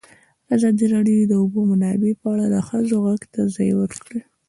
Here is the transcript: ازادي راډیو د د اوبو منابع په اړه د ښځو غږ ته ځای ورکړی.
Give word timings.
ازادي 0.55 0.85
راډیو 0.95 1.19
د 1.27 1.29
د 1.31 1.33
اوبو 1.41 1.59
منابع 1.71 2.11
په 2.21 2.27
اړه 2.33 2.45
د 2.53 2.57
ښځو 2.67 2.95
غږ 3.05 3.21
ته 3.33 3.41
ځای 3.55 3.69
ورکړی. 3.75 4.19